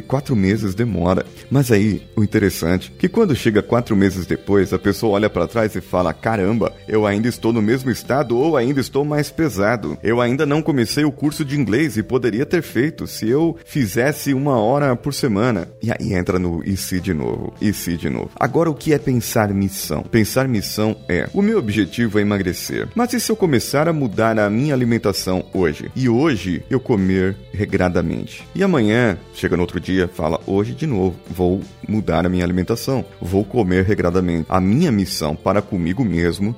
quatro 0.08 0.36
meses 0.36 0.74
demora. 0.74 1.25
Mas 1.50 1.72
aí 1.72 2.01
o 2.16 2.24
interessante 2.24 2.92
é 2.96 3.00
que 3.00 3.10
quando 3.10 3.36
chega 3.36 3.62
quatro 3.62 3.96
meses 3.96 4.25
depois, 4.25 4.74
a 4.74 4.80
pessoa 4.80 5.13
olha 5.13 5.30
para 5.30 5.48
trás 5.48 5.75
e 5.75 5.82
fala: 5.82 6.13
caramba, 6.13 6.74
eu 6.88 7.06
ainda 7.06 7.27
estou 7.27 7.51
no 7.51 7.62
mesmo 7.62 7.91
estado 7.91 8.38
ou 8.38 8.56
ainda 8.56 8.79
estou 8.79 9.03
mais 9.03 9.29
pesado. 9.29 9.98
Eu 10.01 10.22
ainda 10.22 10.46
não 10.46 10.62
comecei 10.62 11.03
o 11.03 11.12
curso 11.12 11.44
de 11.44 11.60
inglês 11.60 11.98
e 11.98 12.03
poderia 12.03 12.46
ter 12.46 12.62
feito 12.62 13.06
se 13.06 13.29
eu 13.29 13.58
fizesse 13.65 14.34
uma 14.34 14.58
hora 14.58 14.96
por 14.96 15.13
semana. 15.13 15.67
E 15.82 15.91
aí 15.91 16.13
entra 16.13 16.39
no 16.39 16.63
e 16.63 16.77
se 16.77 17.00
de 17.00 17.13
novo, 17.13 17.53
e 17.62 17.74
se 17.74 17.98
de 17.98 18.10
novo. 18.10 18.32
Agora 18.39 18.70
o 18.70 18.75
que 18.75 18.94
é 18.94 18.98
pensar 18.98 19.53
missão? 19.53 20.03
Pensar 20.03 20.48
missão 20.48 20.96
é: 21.08 21.29
o 21.34 21.41
meu 21.41 21.60
objetivo 21.60 22.20
é 22.20 22.22
emagrecer. 22.22 22.88
Mas 22.96 23.13
e 23.13 23.20
se 23.20 23.32
eu 23.32 23.36
começar 23.36 23.88
a 23.88 23.94
mudar 23.94 24.39
a 24.39 24.50
minha 24.50 24.74
alimentação 24.74 25.46
hoje? 25.53 25.91
E 25.96 26.08
hoje 26.08 26.63
eu 26.70 26.79
comer 26.79 27.36
regradamente. 27.51 28.44
E 28.56 28.63
amanhã, 28.63 29.17
chega 29.34 29.56
no 29.56 29.63
outro 29.63 29.79
dia, 29.79 30.08
fala: 30.08 30.39
hoje 30.46 30.74
de 30.74 30.88
novo, 30.88 31.15
vou 31.29 31.62
mudar 31.88 32.25
a 32.25 32.29
minha 32.29 32.44
alimentação, 32.44 33.03
vou 33.22 33.44
comer 33.44 33.84
regradamente. 33.84 34.46
A 34.50 34.60
minha 34.60 34.91
missão 34.91 35.36
para 35.36 35.62
comigo 35.62 36.03
mesmo 36.03 36.56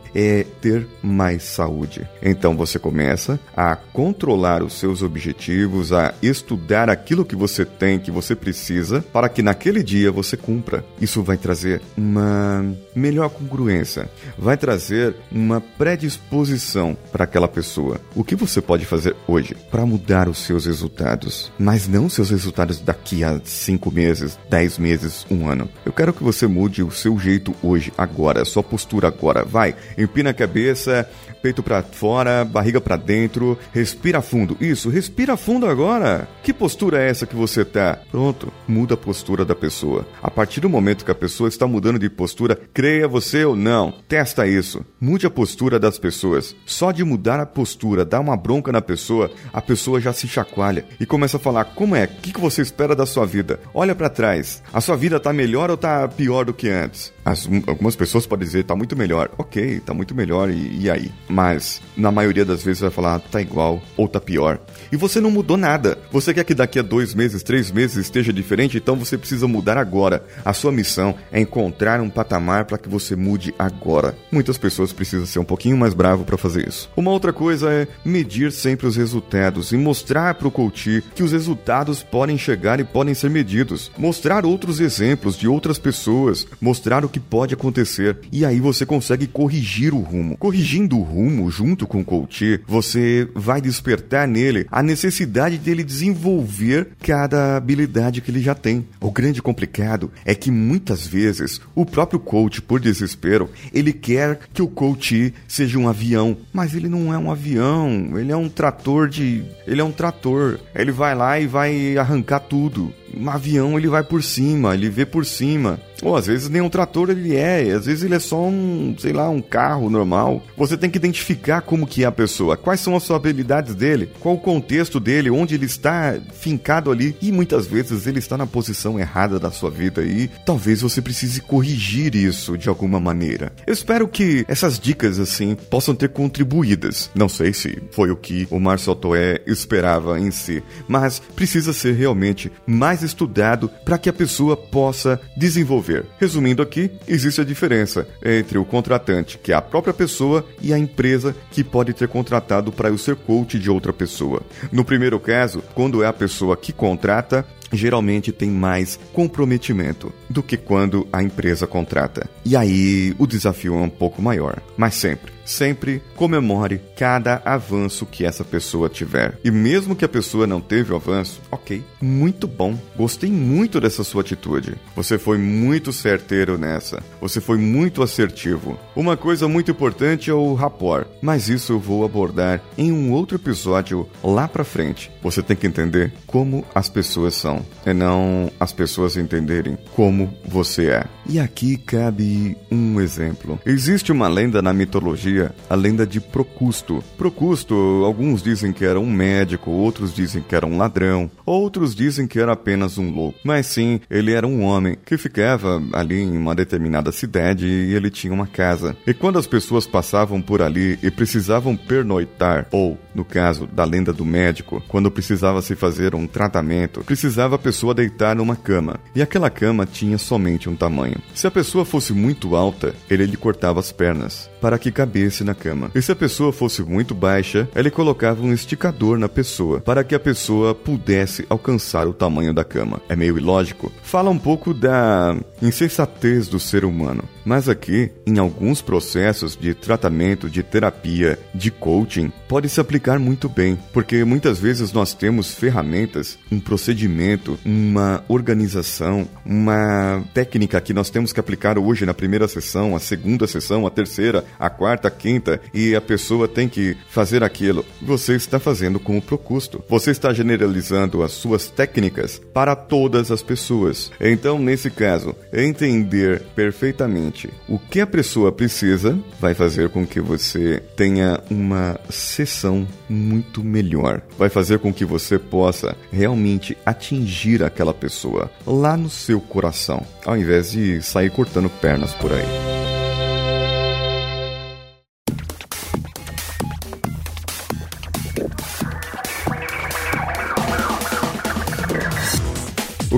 ter 0.61 0.87
mais 1.01 1.43
saúde. 1.43 2.07
Então 2.21 2.55
você 2.55 2.77
começa 2.77 3.39
a 3.55 3.75
controlar 3.75 4.63
os 4.63 4.73
seus 4.73 5.01
objetivos, 5.01 5.91
a 5.91 6.13
estudar 6.21 6.89
aquilo 6.89 7.25
que 7.25 7.35
você 7.35 7.65
tem, 7.65 7.99
que 7.99 8.11
você 8.11 8.35
precisa, 8.35 9.01
para 9.13 9.29
que 9.29 9.41
naquele 9.41 9.83
dia 9.83 10.11
você 10.11 10.35
cumpra. 10.35 10.83
Isso 10.99 11.23
vai 11.23 11.37
trazer 11.37 11.81
uma 11.97 12.65
melhor 12.95 13.29
congruência, 13.29 14.09
vai 14.37 14.57
trazer 14.57 15.15
uma 15.31 15.61
predisposição 15.61 16.97
para 17.11 17.23
aquela 17.23 17.47
pessoa. 17.47 17.99
O 18.15 18.23
que 18.23 18.35
você 18.35 18.61
pode 18.61 18.85
fazer 18.85 19.15
hoje 19.27 19.55
para 19.71 19.85
mudar 19.85 20.27
os 20.27 20.39
seus 20.39 20.65
resultados, 20.65 21.51
mas 21.57 21.87
não 21.87 22.05
os 22.05 22.13
seus 22.13 22.29
resultados 22.29 22.79
daqui 22.79 23.23
a 23.23 23.39
cinco 23.43 23.91
meses, 23.91 24.37
dez 24.49 24.77
meses, 24.77 25.25
um 25.29 25.47
ano. 25.47 25.69
Eu 25.85 25.93
quero 25.93 26.13
que 26.13 26.23
você 26.23 26.47
mude 26.47 26.83
o 26.83 26.91
seu 26.91 27.17
jeito 27.19 27.55
hoje, 27.61 27.91
agora, 27.97 28.45
sua 28.45 28.63
postura 28.63 29.07
agora. 29.07 29.43
Vai, 29.43 29.75
empina 30.09 30.31
a 30.31 30.33
cabeça, 30.33 31.07
peito 31.41 31.63
para 31.63 31.83
fora, 31.83 32.43
barriga 32.43 32.81
para 32.81 32.97
dentro, 32.97 33.57
respira 33.71 34.21
fundo. 34.21 34.57
Isso, 34.59 34.89
respira 34.89 35.37
fundo 35.37 35.65
agora. 35.65 36.27
Que 36.43 36.51
postura 36.51 37.01
é 37.01 37.09
essa 37.09 37.25
que 37.25 37.35
você 37.35 37.63
tá? 37.63 37.99
Pronto, 38.11 38.51
muda 38.67 38.95
a 38.95 38.97
postura 38.97 39.45
da 39.45 39.55
pessoa. 39.55 40.05
A 40.21 40.29
partir 40.29 40.59
do 40.59 40.69
momento 40.69 41.05
que 41.05 41.11
a 41.11 41.15
pessoa 41.15 41.47
está 41.47 41.67
mudando 41.67 41.99
de 41.99 42.09
postura, 42.09 42.59
creia 42.73 43.07
você 43.07 43.45
ou 43.45 43.55
não, 43.55 43.93
testa 44.07 44.47
isso. 44.47 44.85
Mude 44.99 45.25
a 45.25 45.29
postura 45.29 45.79
das 45.79 45.97
pessoas. 45.99 46.55
Só 46.65 46.91
de 46.91 47.03
mudar 47.03 47.39
a 47.39 47.45
postura, 47.45 48.03
dar 48.03 48.19
uma 48.19 48.35
bronca 48.35 48.71
na 48.71 48.81
pessoa, 48.81 49.31
a 49.53 49.61
pessoa 49.61 50.01
já 50.01 50.11
se 50.11 50.27
chacoalha 50.27 50.85
e 50.99 51.05
começa 51.05 51.37
a 51.37 51.39
falar: 51.39 51.65
"Como 51.65 51.95
é? 51.95 52.05
O 52.05 52.07
que, 52.07 52.39
você 52.39 52.61
espera 52.61 52.95
da 52.95 53.05
sua 53.05 53.25
vida? 53.25 53.59
Olha 53.73 53.93
para 53.93 54.09
trás. 54.09 54.63
A 54.73 54.81
sua 54.81 54.95
vida 54.95 55.19
tá 55.19 55.31
melhor 55.31 55.69
ou 55.69 55.77
tá 55.77 56.07
pior 56.07 56.45
do 56.45 56.53
que 56.53 56.69
antes?" 56.69 57.13
As, 57.29 57.47
algumas 57.67 57.95
pessoas 57.95 58.25
podem 58.25 58.45
dizer: 58.45 58.63
"Tá 58.63 58.75
muito 58.75 58.95
melhor". 58.95 59.29
OK, 59.37 59.79
tá 59.81 59.93
muito 59.93 60.15
melhor 60.15 60.49
e, 60.49 60.81
e 60.81 60.89
aí? 60.89 61.11
Mas 61.27 61.81
na 61.95 62.11
maioria 62.11 62.43
das 62.43 62.63
vezes 62.63 62.81
vai 62.81 62.89
falar: 62.89 63.19
"Tá 63.19 63.39
igual 63.39 63.81
ou 63.95 64.07
tá 64.07 64.19
pior". 64.19 64.59
E 64.91 64.97
você 64.97 65.21
não 65.21 65.29
mudou 65.29 65.57
nada. 65.57 65.97
Você 66.11 66.33
quer 66.33 66.43
que 66.43 66.55
daqui 66.55 66.79
a 66.79 66.81
dois 66.81 67.13
meses, 67.13 67.43
três 67.43 67.71
meses 67.71 67.97
esteja 67.97 68.33
diferente? 68.33 68.77
Então 68.77 68.95
você 68.95 69.17
precisa 69.17 69.47
mudar 69.47 69.77
agora. 69.77 70.23
A 70.43 70.53
sua 70.53 70.71
missão 70.71 71.15
é 71.31 71.39
encontrar 71.39 72.01
um 72.01 72.09
patamar 72.09 72.65
para 72.65 72.77
que 72.77 72.89
você 72.89 73.15
mude 73.15 73.53
agora. 73.59 74.15
Muitas 74.31 74.57
pessoas 74.57 74.91
precisam 74.91 75.25
ser 75.25 75.39
um 75.39 75.45
pouquinho 75.45 75.77
mais 75.77 75.93
bravo 75.93 76.23
para 76.23 76.37
fazer 76.37 76.67
isso. 76.67 76.89
Uma 76.97 77.11
outra 77.11 77.31
coisa 77.31 77.71
é 77.71 77.87
medir 78.03 78.51
sempre 78.51 78.87
os 78.87 78.95
resultados 78.95 79.71
e 79.71 79.77
mostrar 79.77 80.35
para 80.35 80.47
o 80.47 80.51
coach 80.51 81.03
que 81.13 81.23
os 81.23 81.31
resultados 81.31 82.01
podem 82.01 82.37
chegar 82.37 82.79
e 82.79 82.83
podem 82.83 83.13
ser 83.13 83.29
medidos. 83.29 83.91
Mostrar 83.97 84.45
outros 84.45 84.79
exemplos 84.79 85.37
de 85.37 85.47
outras 85.47 85.77
pessoas, 85.77 86.47
mostrar 86.59 87.05
o 87.05 87.09
que 87.09 87.18
pode 87.19 87.53
acontecer 87.53 88.17
e 88.31 88.45
aí 88.45 88.59
você 88.59 88.85
consegue 88.85 89.27
corrigir 89.27 89.93
o 89.93 89.99
rumo. 89.99 90.37
Corrigindo 90.37 90.97
o 90.97 91.03
rumo 91.03 91.49
junto 91.51 91.85
com 91.87 92.01
o 92.01 92.05
coach, 92.05 92.59
você 92.67 93.27
vai 93.35 93.61
despertar 93.61 94.27
nele 94.27 94.65
a 94.71 94.81
necessidade 94.81 95.57
dele 95.57 95.83
desenvolver 95.83 96.89
cada 97.01 97.57
habilidade 97.57 98.21
que 98.21 98.31
ele 98.31 98.41
já 98.41 98.55
tem. 98.55 98.87
O 98.99 99.11
grande 99.11 99.41
complicado 99.41 100.11
é 100.25 100.33
que 100.33 100.51
muitas 100.51 101.05
vezes 101.05 101.61
o 101.75 101.85
próprio 101.85 102.19
coach, 102.19 102.61
por 102.61 102.79
desespero, 102.79 103.49
ele 103.73 103.93
quer 103.93 104.39
que 104.53 104.61
o 104.61 104.67
coach 104.67 105.33
seja 105.47 105.77
um 105.77 105.87
avião, 105.87 106.37
mas 106.53 106.73
ele 106.73 106.87
não 106.87 107.13
é 107.13 107.17
um 107.17 107.31
avião, 107.31 108.17
ele 108.17 108.31
é 108.31 108.37
um 108.37 108.49
trator 108.49 109.07
de, 109.07 109.43
ele 109.67 109.81
é 109.81 109.83
um 109.83 109.91
trator. 109.91 110.59
Ele 110.73 110.91
vai 110.91 111.15
lá 111.15 111.39
e 111.39 111.47
vai 111.47 111.97
arrancar 111.97 112.39
tudo. 112.39 112.93
Um 113.15 113.29
avião 113.29 113.77
ele 113.77 113.87
vai 113.87 114.03
por 114.03 114.23
cima, 114.23 114.73
ele 114.73 114.89
vê 114.89 115.05
por 115.05 115.25
cima. 115.25 115.79
Ou 116.01 116.15
às 116.15 116.27
vezes 116.27 116.49
nem 116.49 116.61
um 116.61 116.69
trator 116.69 117.09
ele 117.09 117.35
é, 117.35 117.71
às 117.71 117.85
vezes 117.85 118.03
ele 118.03 118.15
é 118.15 118.19
só 118.19 118.41
um, 118.41 118.95
sei 118.97 119.13
lá, 119.13 119.29
um 119.29 119.41
carro 119.41 119.89
normal. 119.89 120.43
Você 120.57 120.77
tem 120.77 120.89
que 120.89 120.97
identificar 120.97 121.61
como 121.61 121.87
que 121.87 122.03
é 122.03 122.07
a 122.07 122.11
pessoa, 122.11 122.55
quais 122.55 122.79
são 122.79 122.95
as 122.95 123.03
suas 123.03 123.17
habilidades 123.17 123.75
dele, 123.75 124.09
qual 124.19 124.35
o 124.35 124.39
contexto 124.39 124.99
dele, 124.99 125.29
onde 125.29 125.55
ele 125.55 125.65
está 125.65 126.17
fincado 126.33 126.91
ali. 126.91 127.15
E 127.21 127.31
muitas 127.31 127.67
vezes 127.67 128.07
ele 128.07 128.19
está 128.19 128.37
na 128.37 128.47
posição 128.47 128.99
errada 128.99 129.39
da 129.39 129.51
sua 129.51 129.69
vida 129.69 130.03
e 130.03 130.29
talvez 130.45 130.81
você 130.81 131.01
precise 131.01 131.41
corrigir 131.41 132.15
isso 132.15 132.57
de 132.57 132.69
alguma 132.69 132.99
maneira. 132.99 133.51
Eu 133.67 133.73
espero 133.73 134.07
que 134.07 134.45
essas 134.47 134.79
dicas 134.79 135.19
assim 135.19 135.55
possam 135.69 135.93
ter 135.93 136.09
contribuídas. 136.09 137.09
Não 137.13 137.27
sei 137.27 137.53
se 137.53 137.81
foi 137.91 138.11
o 138.11 138.15
que 138.15 138.47
o 138.49 138.59
Marcel 138.59 138.95
Toé 138.95 139.41
esperava 139.45 140.19
em 140.19 140.31
si, 140.31 140.63
mas 140.87 141.21
precisa 141.35 141.73
ser 141.73 141.93
realmente 141.93 142.51
mais 142.65 142.98
estudado 143.03 143.69
para 143.83 143.97
que 143.97 144.09
a 144.09 144.13
pessoa 144.13 144.55
possa 144.55 145.19
desenvolver 145.35 145.99
Resumindo 146.19 146.61
aqui, 146.61 146.91
existe 147.07 147.41
a 147.41 147.43
diferença 147.43 148.07
entre 148.23 148.57
o 148.57 148.65
contratante, 148.65 149.37
que 149.37 149.51
é 149.51 149.55
a 149.55 149.61
própria 149.61 149.93
pessoa, 149.93 150.45
e 150.61 150.73
a 150.73 150.79
empresa 150.79 151.35
que 151.51 151.63
pode 151.63 151.93
ter 151.93 152.07
contratado 152.07 152.71
para 152.71 152.89
eu 152.89 152.97
ser 152.97 153.15
coach 153.15 153.57
de 153.57 153.69
outra 153.69 153.93
pessoa. 153.93 154.41
No 154.71 154.83
primeiro 154.83 155.19
caso, 155.19 155.63
quando 155.73 156.03
é 156.03 156.07
a 156.07 156.13
pessoa 156.13 156.57
que 156.57 156.73
contrata, 156.73 157.45
geralmente 157.71 158.31
tem 158.31 158.49
mais 158.49 158.99
comprometimento 159.13 160.11
do 160.29 160.43
que 160.43 160.57
quando 160.57 161.07
a 161.11 161.21
empresa 161.23 161.67
contrata. 161.67 162.29
E 162.45 162.55
aí 162.55 163.13
o 163.17 163.27
desafio 163.27 163.75
é 163.75 163.81
um 163.81 163.89
pouco 163.89 164.21
maior, 164.21 164.61
mas 164.77 164.95
sempre 164.95 165.39
sempre 165.49 166.01
comemore 166.15 166.79
cada 166.95 167.41
avanço 167.43 168.05
que 168.05 168.23
essa 168.23 168.43
pessoa 168.43 168.87
tiver. 168.87 169.37
E 169.43 169.49
mesmo 169.49 169.95
que 169.95 170.05
a 170.05 170.09
pessoa 170.09 170.45
não 170.45 170.61
teve 170.61 170.93
o 170.93 170.95
avanço, 170.95 171.41
ok, 171.51 171.83
muito 171.99 172.47
bom. 172.47 172.77
Gostei 172.95 173.31
muito 173.31 173.81
dessa 173.81 174.03
sua 174.03 174.21
atitude. 174.21 174.75
Você 174.95 175.17
foi 175.17 175.37
muito 175.37 175.91
certeiro 175.91 176.57
nessa. 176.57 177.01
Você 177.19 177.41
foi 177.41 177.57
muito 177.57 178.03
assertivo. 178.03 178.79
Uma 178.99 179.15
coisa 179.15 179.47
muito 179.47 179.71
importante 179.71 180.29
é 180.29 180.33
o 180.33 180.53
rapport, 180.53 181.07
mas 181.21 181.47
isso 181.47 181.71
eu 181.71 181.79
vou 181.79 182.03
abordar 182.03 182.61
em 182.77 182.91
um 182.91 183.13
outro 183.13 183.37
episódio 183.37 184.05
lá 184.21 184.45
pra 184.45 184.65
frente. 184.65 185.09
Você 185.23 185.41
tem 185.41 185.55
que 185.55 185.65
entender 185.65 186.11
como 186.27 186.65
as 186.75 186.89
pessoas 186.89 187.33
são, 187.33 187.65
e 187.85 187.93
não 187.93 188.51
as 188.59 188.73
pessoas 188.73 189.15
entenderem 189.15 189.77
como 189.95 190.33
você 190.45 190.87
é. 190.87 191.05
E 191.25 191.39
aqui 191.39 191.77
cabe 191.77 192.57
um 192.69 192.99
exemplo. 192.99 193.57
Existe 193.65 194.11
uma 194.11 194.27
lenda 194.27 194.61
na 194.61 194.73
mitologia 194.73 195.55
a 195.69 195.75
lenda 195.75 196.05
de 196.05 196.19
Procusto. 196.19 197.01
Procusto, 197.17 197.75
alguns 198.03 198.43
dizem 198.43 198.73
que 198.73 198.83
era 198.83 198.99
um 198.99 199.09
médico, 199.09 199.71
outros 199.71 200.13
dizem 200.13 200.41
que 200.41 200.55
era 200.55 200.65
um 200.65 200.75
ladrão, 200.75 201.31
outros 201.45 201.95
dizem 201.95 202.27
que 202.27 202.37
era 202.37 202.51
apenas 202.51 202.97
um 202.97 203.09
louco. 203.11 203.39
Mas 203.45 203.67
sim, 203.67 204.01
ele 204.09 204.33
era 204.33 204.45
um 204.45 204.63
homem 204.63 204.97
que 205.05 205.17
ficava 205.17 205.81
ali 205.93 206.19
em 206.19 206.35
uma 206.35 206.53
determinada 206.53 207.13
cidade 207.13 207.65
e 207.65 207.93
ele 207.93 208.09
tinha 208.09 208.33
uma 208.33 208.47
casa. 208.47 208.88
E 209.05 209.13
quando 209.13 209.39
as 209.39 209.47
pessoas 209.47 209.85
passavam 209.85 210.41
por 210.41 210.61
ali 210.61 210.99
e 211.01 211.09
precisavam 211.11 211.75
pernoitar, 211.75 212.67
ou, 212.71 212.97
no 213.13 213.25
caso 213.25 213.67
da 213.67 213.83
lenda 213.83 214.13
do 214.13 214.25
médico, 214.25 214.83
quando 214.87 215.11
precisava 215.11 215.61
se 215.61 215.75
fazer 215.75 216.15
um 216.15 216.27
tratamento, 216.27 217.03
precisava 217.03 217.55
a 217.55 217.59
pessoa 217.59 217.93
deitar 217.93 218.35
numa 218.35 218.55
cama. 218.55 218.99
E 219.15 219.21
aquela 219.21 219.49
cama 219.49 219.85
tinha 219.85 220.17
somente 220.17 220.69
um 220.69 220.75
tamanho. 220.75 221.17
Se 221.33 221.47
a 221.47 221.51
pessoa 221.51 221.85
fosse 221.85 222.13
muito 222.13 222.55
alta, 222.55 222.93
ele 223.09 223.25
lhe 223.25 223.37
cortava 223.37 223.79
as 223.79 223.91
pernas 223.91 224.49
para 224.61 224.77
que 224.77 224.91
cabesse 224.91 225.43
na 225.43 225.53
cama. 225.53 225.91
E 225.95 226.01
se 226.01 226.11
a 226.11 226.15
pessoa 226.15 226.51
fosse 226.51 226.81
muito 226.81 227.13
baixa, 227.13 227.67
ele 227.75 227.89
colocava 227.89 228.41
um 228.41 228.53
esticador 228.53 229.17
na 229.17 229.29
pessoa 229.29 229.79
para 229.79 230.03
que 230.03 230.15
a 230.15 230.19
pessoa 230.19 230.73
pudesse 230.75 231.45
alcançar 231.49 232.07
o 232.07 232.13
tamanho 232.13 232.53
da 232.53 232.63
cama. 232.63 233.01
É 233.07 233.15
meio 233.15 233.37
ilógico? 233.37 233.91
Fala 234.03 234.29
um 234.29 234.37
pouco 234.37 234.73
da 234.73 235.35
insensatez 235.61 236.47
do 236.47 236.59
ser 236.59 236.85
humano. 236.85 237.23
Mas 237.45 237.67
aqui, 237.67 238.11
em 238.27 238.37
alguns 238.37 238.81
processos 238.81 239.55
de 239.55 239.73
tratamento, 239.73 240.49
de 240.49 240.61
terapia, 240.61 241.39
de 241.53 241.71
coaching, 241.71 242.31
pode 242.47 242.69
se 242.69 242.79
aplicar 242.79 243.17
muito 243.17 243.49
bem, 243.49 243.77
porque 243.91 244.23
muitas 244.23 244.59
vezes 244.59 244.91
nós 244.91 245.13
temos 245.13 245.53
ferramentas, 245.53 246.37
um 246.51 246.59
procedimento, 246.59 247.57
uma 247.65 248.23
organização, 248.27 249.27
uma 249.43 250.23
técnica 250.33 250.79
que 250.79 250.93
nós 250.93 251.09
temos 251.09 251.33
que 251.33 251.39
aplicar 251.39 251.79
hoje 251.79 252.05
na 252.05 252.13
primeira 252.13 252.47
sessão, 252.47 252.95
a 252.95 252.99
segunda 252.99 253.47
sessão, 253.47 253.87
a 253.87 253.89
terceira, 253.89 254.45
a 254.57 254.69
quarta, 254.69 255.07
a 255.07 255.11
quinta, 255.11 255.61
e 255.73 255.95
a 255.95 256.01
pessoa 256.01 256.47
tem 256.47 256.67
que 256.67 256.95
fazer 257.09 257.43
aquilo. 257.43 257.85
Você 258.01 258.35
está 258.35 258.59
fazendo 258.59 258.99
com 258.99 259.17
o 259.17 259.21
Procusto. 259.21 259.83
Você 259.89 260.11
está 260.11 260.33
generalizando 260.33 261.23
as 261.23 261.31
suas 261.31 261.67
técnicas 261.67 262.41
para 262.53 262.75
todas 262.75 263.31
as 263.31 263.41
pessoas. 263.41 264.11
Então, 264.19 264.57
nesse 264.57 264.89
caso, 264.89 265.35
entender 265.53 266.41
perfeitamente. 266.55 267.49
O 267.67 267.77
que 267.77 268.01
a 268.01 268.07
pessoa 268.07 268.51
precisa 268.51 269.17
vai 269.39 269.53
fazer 269.53 269.89
com 269.89 270.05
que 270.05 270.19
você 270.19 270.81
tenha 270.95 271.39
uma 271.49 271.99
sessão 272.09 272.87
muito 273.07 273.63
melhor. 273.63 274.21
Vai 274.37 274.49
fazer 274.49 274.79
com 274.79 274.93
que 274.93 275.05
você 275.05 275.37
possa 275.37 275.95
realmente 276.11 276.77
atingir 276.85 277.63
aquela 277.63 277.93
pessoa 277.93 278.49
lá 278.65 278.95
no 278.95 279.09
seu 279.09 279.39
coração, 279.39 280.05
ao 280.25 280.37
invés 280.37 280.71
de 280.71 281.01
sair 281.01 281.29
cortando 281.29 281.69
pernas 281.69 282.13
por 282.13 282.31
aí. 282.31 282.78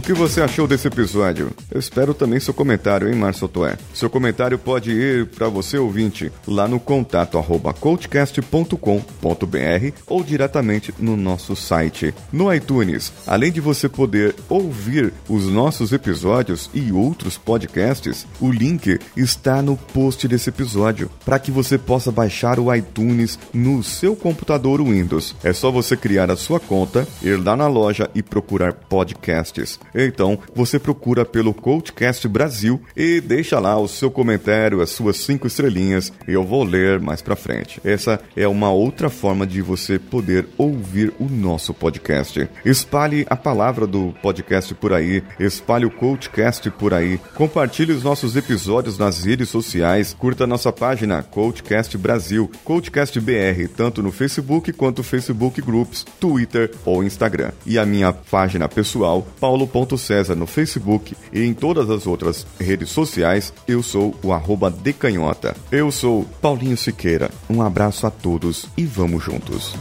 O 0.02 0.04
que 0.04 0.14
você 0.14 0.42
achou 0.42 0.66
desse 0.66 0.88
episódio? 0.88 1.52
Eu 1.70 1.80
espero 1.80 2.16
também 2.16 2.40
seu 2.40 2.56
comentário, 2.56 3.08
hein, 3.08 3.14
Márcio 3.14 3.48
Toé? 3.48 3.78
Seu 3.94 4.10
comentário 4.10 4.58
pode 4.58 4.90
ir 4.90 5.28
para 5.28 5.48
você, 5.48 5.78
ouvinte, 5.78 6.32
lá 6.48 6.68
no 6.68 6.80
contato 6.80 7.38
arroba 7.38 7.72
coachcast.com.br 7.72 8.78
ou 10.08 10.24
diretamente 10.24 10.92
no 10.98 11.16
nosso 11.16 11.56
site. 11.56 12.16
No 12.34 12.52
iTunes, 12.52 13.14
além 13.28 13.52
de 13.52 13.62
você 13.62 13.88
poder 13.88 14.34
ouvir 14.50 15.14
os 15.30 15.48
nossos 15.48 15.94
episódios 15.94 16.68
e 16.74 16.92
outros 16.92 17.38
podcasts, 17.38 18.26
o 18.40 18.52
link 18.52 18.98
está 19.16 19.62
no 19.62 19.78
post 19.78 20.28
desse 20.28 20.50
episódio 20.50 21.12
para 21.24 21.38
que 21.38 21.52
você 21.52 21.78
possa 21.78 22.12
baixar 22.12 22.60
o 22.60 22.74
iTunes 22.74 23.38
no 23.54 23.84
seu 23.84 24.16
computador 24.16 24.82
Windows. 24.82 25.36
É 25.44 25.54
só 25.54 25.70
você 25.70 25.96
criar 25.96 26.32
a 26.32 26.36
sua 26.36 26.60
conta, 26.60 27.08
ir 27.22 27.38
lá 27.38 27.56
na 27.56 27.68
loja 27.68 28.10
e 28.16 28.24
procurar 28.24 28.74
podcasts. 28.74 29.80
Então, 29.94 30.40
você 30.56 30.80
procura 30.80 31.26
pelo 31.26 31.54
Coachcast 31.54 32.28
Brasil 32.28 32.82
e 32.96 33.22
deixa 33.22 33.60
lá 33.60 33.78
o 33.78 33.88
seu 33.88 34.10
comentário, 34.10 34.82
as 34.82 34.90
suas 34.90 35.18
cinco 35.18 35.48
estrelinhas, 35.48 36.12
eu 36.28 36.44
vou 36.44 36.64
ler 36.64 37.00
mais 37.00 37.22
pra 37.22 37.36
frente. 37.36 37.80
Essa 37.84 38.20
é 38.36 38.48
uma 38.48 38.72
outra 38.72 39.10
forma 39.10 39.46
de 39.46 39.62
você 39.62 40.00
poder 40.00 40.48
ouvir 40.58 41.14
o 41.20 41.26
nosso 41.26 41.74
podcast. 41.74 42.50
Espalhe 42.66 43.26
a 43.30 43.36
palavra 43.36 43.86
do 43.86 44.14
podcast 44.22 44.74
por 44.76 44.94
aí, 44.94 45.24
espalhe 45.40 45.86
o 45.86 45.92
Coachcast 45.92 46.70
por 46.72 46.94
aí, 46.94 47.20
compartilhe 47.36 47.92
os 47.92 48.04
nossos 48.04 48.36
episódios 48.36 48.98
nas 48.98 49.24
redes 49.24 49.50
sociais, 49.50 50.16
curta 50.18 50.48
nossa 50.48 50.72
página 50.72 51.24
Coachcast 51.24 51.98
Brasil, 51.98 52.50
Coachcast 52.64 53.20
BR, 53.20 53.68
tanto 53.76 54.02
no 54.02 54.12
Facebook 54.12 54.72
quanto 54.74 55.04
Facebook 55.04 55.62
Groups, 55.62 56.06
Twitter 56.20 56.72
ou 56.86 57.04
Instagram. 57.04 57.52
E 57.66 57.78
a 57.78 57.86
minha 57.86 58.12
página 58.14 58.68
pessoal, 58.68 59.26
Paulo 59.40 59.68
No 60.36 60.48
Facebook 60.48 61.16
e 61.32 61.44
em 61.44 61.54
todas 61.54 61.90
as 61.90 62.08
outras 62.08 62.46
redes 62.60 62.90
sociais, 62.90 63.54
eu 63.68 63.82
sou 63.82 64.16
o 64.24 64.32
arroba 64.34 64.70
decanhota. 64.70 65.56
Eu 65.72 65.92
sou 65.92 66.26
Paulinho 66.42 66.78
Siqueira. 66.78 67.30
Um 67.50 67.62
abraço 67.62 68.06
a 68.08 68.12
todos 68.12 68.66
e 68.78 68.86
vamos 68.86 69.24
juntos. 69.24 69.76